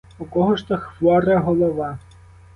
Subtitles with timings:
[0.19, 1.97] У кого ж то хвора голова?